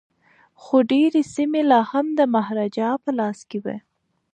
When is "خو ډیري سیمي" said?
0.61-1.61